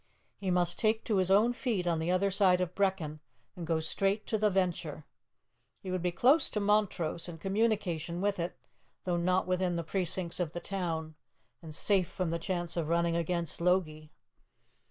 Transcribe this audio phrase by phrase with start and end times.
[0.39, 3.19] He must take to his own feet on the other side of Brechin,
[3.55, 5.05] and go straight to the Venture.
[5.79, 8.57] He would be close to Montrose, in communication with it,
[9.03, 11.13] though not within the precincts of the town,
[11.61, 14.11] and safe from the chance of running against Logie.